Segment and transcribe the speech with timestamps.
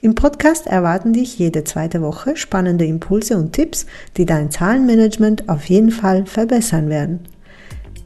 [0.00, 3.84] Im Podcast erwarten dich jede zweite Woche spannende Impulse und Tipps,
[4.16, 7.20] die dein Zahlenmanagement auf jeden Fall verbessern werden.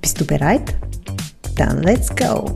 [0.00, 0.74] Bist du bereit?
[1.54, 2.46] Dann let's go!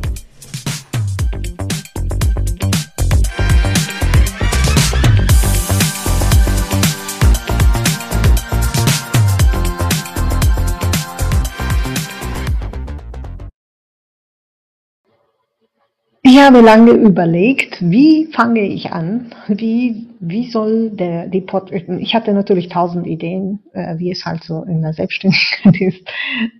[16.28, 19.32] Ich habe lange überlegt, wie fange ich an?
[19.46, 24.42] Wie, wie soll der, die Pod, ich hatte natürlich tausend Ideen, äh, wie es halt
[24.42, 26.04] so in der Selbstständigkeit ist,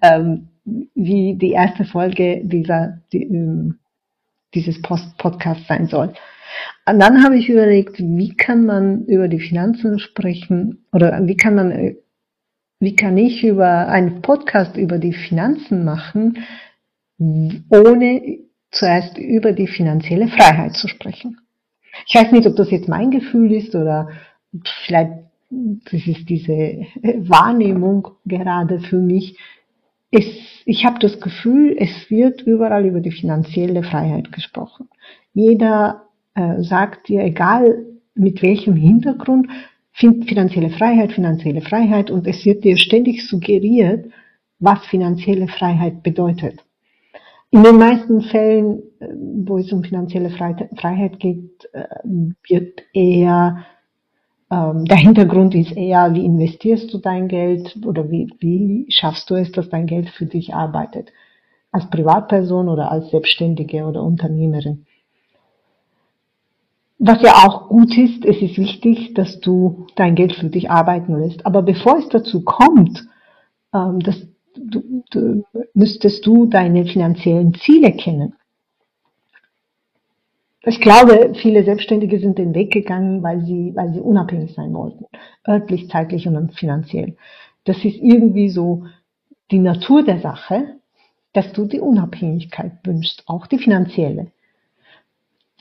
[0.03, 0.51] ähm,
[0.95, 3.81] wie die erste Folge dieser, die, ähm,
[4.55, 6.13] dieses Post Podcast sein soll.
[6.89, 11.57] Und dann habe ich überlegt, wie kann man über die Finanzen sprechen oder wie kann
[11.57, 11.97] man, äh,
[12.79, 16.39] wie kann ich über einen Podcast über die Finanzen machen,
[17.19, 18.46] ohne
[18.77, 21.39] zuerst über die finanzielle Freiheit zu sprechen.
[22.07, 24.09] Ich weiß nicht, ob das jetzt mein Gefühl ist oder
[24.85, 25.13] vielleicht
[25.51, 29.39] das ist diese Wahrnehmung gerade für mich.
[30.11, 30.25] Es,
[30.65, 34.89] ich habe das Gefühl, es wird überall über die finanzielle Freiheit gesprochen.
[35.35, 36.03] Jeder
[36.35, 39.49] äh, sagt dir, egal mit welchem Hintergrund,
[39.93, 44.07] finanzielle Freiheit, finanzielle Freiheit und es wird dir ständig suggeriert,
[44.59, 46.66] was finanzielle Freiheit bedeutet.
[47.51, 49.09] In den meisten Fällen, äh,
[49.47, 51.87] wo es um finanzielle Freiheit geht, äh,
[52.49, 53.65] wird eher
[54.51, 59.35] ähm, der Hintergrund ist eher, wie investierst du dein Geld oder wie, wie schaffst du
[59.35, 61.13] es, dass dein Geld für dich arbeitet.
[61.73, 64.87] Als Privatperson oder als Selbstständige oder Unternehmerin.
[66.99, 71.19] Was ja auch gut ist, es ist wichtig, dass du dein Geld für dich arbeiten
[71.19, 71.45] lässt.
[71.45, 73.07] Aber bevor es dazu kommt,
[73.75, 74.17] ähm, dass
[74.59, 75.45] du, du,
[75.75, 78.35] müsstest du deine finanziellen Ziele kennen.
[80.63, 85.05] Ich glaube, viele Selbstständige sind den Weg gegangen, weil sie, weil sie unabhängig sein wollten.
[85.47, 87.17] Örtlich, zeitlich und finanziell.
[87.65, 88.85] Das ist irgendwie so
[89.53, 90.77] die Natur der Sache,
[91.33, 94.33] dass du die Unabhängigkeit wünschst, auch die finanzielle.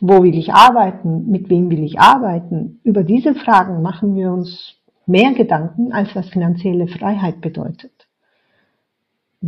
[0.02, 1.30] Wo will ich arbeiten?
[1.30, 2.80] Mit wem will ich arbeiten?
[2.84, 7.92] Über diese Fragen machen wir uns mehr Gedanken, als was finanzielle Freiheit bedeutet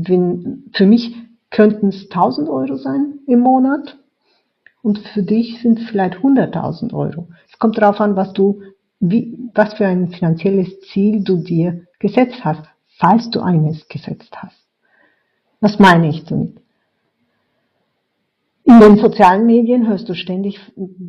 [0.06, 1.16] wenn, für mich
[1.50, 3.98] könnten es 1000 Euro sein im Monat
[4.84, 7.28] und für dich sind es vielleicht 100.000 Euro.
[7.50, 8.62] Es kommt darauf an, was du,
[9.00, 12.64] wie, was für ein finanzielles Ziel du dir gesetzt hast,
[12.98, 14.68] falls du eines gesetzt hast.
[15.62, 16.58] Was meine ich damit?
[18.64, 20.60] In den sozialen Medien hörst du ständig,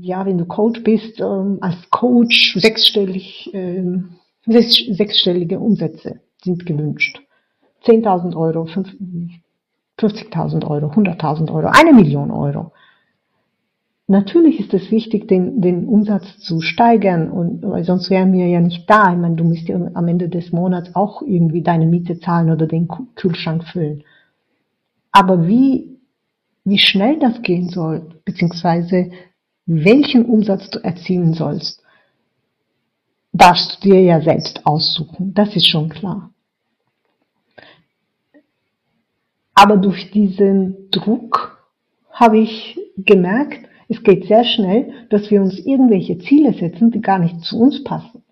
[0.01, 4.11] ja, wenn du Coach bist, ähm, als Coach sechsstellig, ähm,
[4.47, 7.21] sechsstellige Umsätze sind gewünscht.
[7.85, 12.73] 10.000 Euro, 50.000 Euro, 100.000 Euro, eine Million Euro.
[14.11, 18.61] Natürlich ist es wichtig, den, den Umsatz zu steigern, und, weil sonst wären wir ja
[18.61, 19.13] nicht da.
[19.13, 22.67] Ich meine, du musst ja am Ende des Monats auch irgendwie deine Miete zahlen oder
[22.67, 24.05] den Kühlschrank füllen.
[25.13, 25.99] Aber wie,
[26.65, 29.11] wie schnell das gehen soll, beziehungsweise
[29.67, 31.83] welchen Umsatz du erzielen sollst,
[33.35, 35.35] darfst du dir ja selbst aussuchen.
[35.35, 36.31] Das ist schon klar.
[39.61, 41.59] Aber durch diesen Druck
[42.13, 47.19] habe ich gemerkt, es geht sehr schnell, dass wir uns irgendwelche Ziele setzen, die gar
[47.19, 48.23] nicht zu uns passen.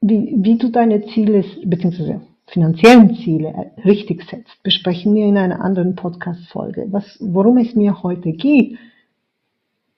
[0.00, 5.94] Wie, wie du deine Ziele, beziehungsweise finanziellen Ziele richtig setzt, besprechen wir in einer anderen
[5.94, 6.88] Podcast-Folge.
[7.20, 8.78] Worum es mir heute geht,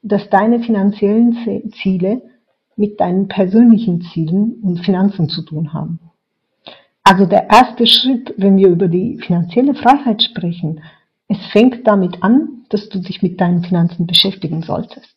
[0.03, 2.21] dass deine finanziellen Ziele
[2.77, 5.99] mit deinen persönlichen Zielen und Finanzen zu tun haben.
[7.05, 10.83] Also der erste Schritt, wenn wir über die finanzielle Freiheit sprechen,
[11.29, 15.15] es fängt damit an, dass du dich mit deinen Finanzen beschäftigen solltest.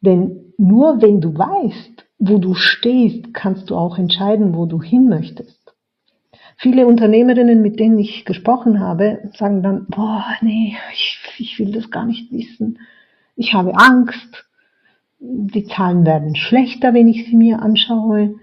[0.00, 5.08] Denn nur wenn du weißt, wo du stehst, kannst du auch entscheiden, wo du hin
[5.08, 5.74] möchtest.
[6.56, 11.90] Viele Unternehmerinnen, mit denen ich gesprochen habe, sagen dann, boah, nee, ich, ich will das
[11.90, 12.78] gar nicht wissen.
[13.36, 14.46] Ich habe Angst.
[15.20, 18.36] Die Zahlen werden schlechter, wenn ich sie mir anschaue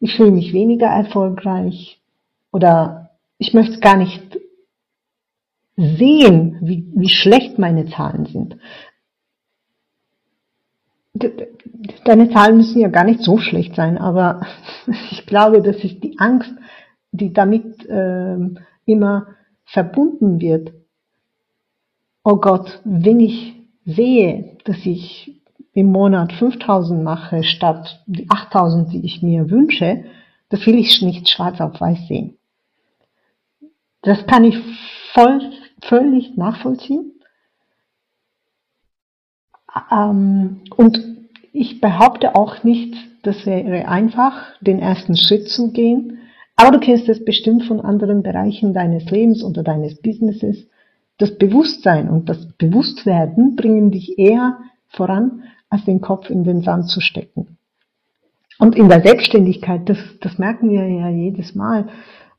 [0.00, 2.00] ich fühle mich weniger erfolgreich
[2.52, 4.38] oder ich möchte gar nicht
[5.76, 8.56] sehen, wie, wie schlecht meine Zahlen sind.
[12.04, 14.46] deine Zahlen müssen ja gar nicht so schlecht sein, aber
[15.10, 16.52] ich glaube, das ist die Angst,
[17.12, 18.36] die damit äh,
[18.84, 19.26] immer
[19.64, 20.72] verbunden wird.
[22.24, 23.54] Oh Gott, wenn ich
[23.84, 25.39] sehe, dass ich
[25.72, 30.04] im Monat 5000 mache statt die 8000, die ich mir wünsche,
[30.48, 32.36] das will ich nicht schwarz auf weiß sehen.
[34.02, 34.58] Das kann ich
[35.12, 35.52] voll,
[35.82, 37.12] völlig nachvollziehen.
[39.90, 41.00] Ähm, und
[41.52, 46.18] ich behaupte auch nicht, das wäre einfach, den ersten Schritt zu gehen.
[46.56, 50.66] Aber du kennst es bestimmt von anderen Bereichen deines Lebens oder deines Businesses.
[51.18, 54.58] Das Bewusstsein und das Bewusstwerden bringen dich eher
[54.88, 57.56] voran, als den Kopf in den Sand zu stecken.
[58.58, 61.88] Und in der Selbstständigkeit, das, das merken wir ja jedes Mal.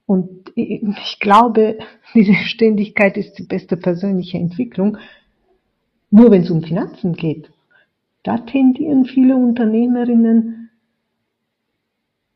[0.06, 1.80] Und ich glaube,
[2.14, 4.98] diese Ständigkeit ist die beste persönliche Entwicklung.
[6.12, 7.50] Nur wenn es um Finanzen geht,
[8.24, 10.70] da tendieren viele Unternehmerinnen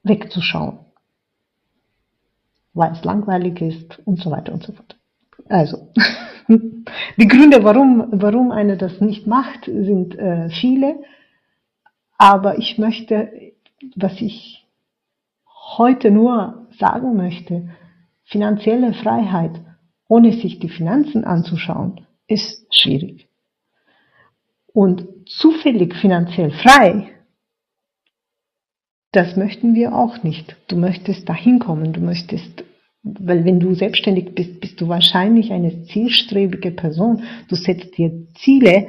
[0.02, 0.80] wegzuschauen,
[2.74, 4.98] weil es langweilig ist und so weiter und so fort.
[5.48, 5.90] Also,
[6.48, 11.04] die Gründe, warum, warum eine das nicht macht, sind äh, viele.
[12.18, 13.32] Aber ich möchte,
[13.96, 14.66] was ich
[15.78, 17.70] heute nur sagen möchte,
[18.24, 19.60] finanzielle Freiheit,
[20.08, 23.28] ohne sich die Finanzen anzuschauen, ist schwierig.
[24.74, 27.10] Und zufällig finanziell frei,
[29.12, 30.58] das möchten wir auch nicht.
[30.68, 32.64] Du möchtest dahin kommen, du möchtest,
[33.06, 37.22] weil wenn du selbstständig bist, bist du wahrscheinlich eine zielstrebige Person.
[37.48, 38.88] Du setzt dir Ziele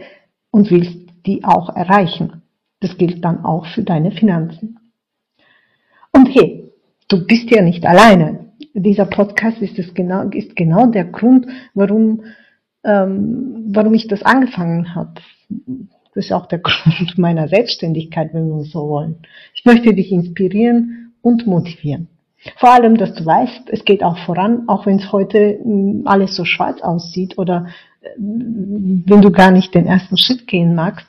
[0.51, 0.97] und willst
[1.27, 2.43] die auch erreichen.
[2.81, 4.79] Das gilt dann auch für deine Finanzen.
[6.13, 6.73] Und hey,
[7.09, 8.53] du bist ja nicht alleine.
[8.73, 12.23] Dieser Podcast ist, es genau, ist genau der Grund, warum,
[12.85, 15.21] ähm, warum ich das angefangen habe.
[16.15, 19.17] Das ist auch der Grund meiner Selbstständigkeit, wenn wir so wollen.
[19.55, 22.09] Ich möchte dich inspirieren und motivieren.
[22.57, 26.35] Vor allem, dass du weißt, es geht auch voran, auch wenn es heute hm, alles
[26.35, 27.67] so schwarz aussieht oder
[28.01, 31.07] äh, wenn du gar nicht den ersten Schritt gehen magst.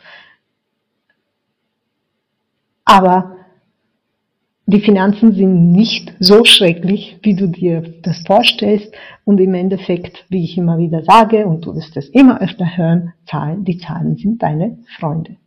[2.85, 3.37] Aber
[4.69, 8.93] die Finanzen sind nicht so schrecklich, wie du dir das vorstellst.
[9.23, 13.13] Und im Endeffekt, wie ich immer wieder sage, und du wirst es immer öfter hören,
[13.25, 15.37] Zahlen, die Zahlen sind deine Freunde.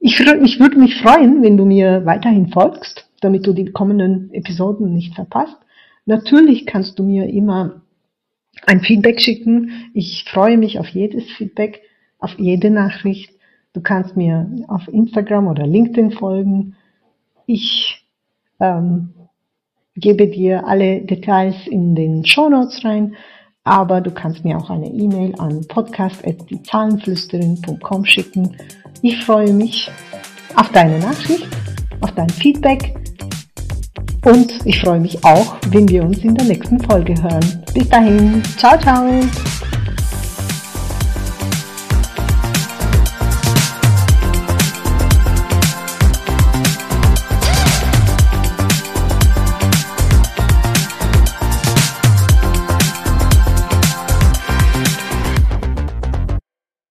[0.00, 4.92] Ich, ich würde mich freuen, wenn du mir weiterhin folgst, damit du die kommenden Episoden
[4.92, 5.56] nicht verpasst.
[6.04, 7.80] Natürlich kannst du mir immer
[8.66, 9.70] ein Feedback schicken.
[9.94, 11.80] Ich freue mich auf jedes Feedback,
[12.18, 13.32] auf jede Nachricht.
[13.72, 16.76] Du kannst mir auf Instagram oder LinkedIn folgen.
[17.46, 18.04] Ich
[18.60, 19.14] ähm,
[19.94, 23.14] gebe dir alle Details in den Show Notes rein,
[23.64, 28.56] aber du kannst mir auch eine E-Mail an podcast.diezahlenflüsterin.com schicken.
[29.00, 29.88] Ich freue mich
[30.56, 31.46] auf deine Nachricht,
[32.00, 33.01] auf dein Feedback
[34.24, 37.62] und ich freue mich auch, wenn wir uns in der nächsten Folge hören.
[37.74, 39.08] Bis dahin, ciao, ciao!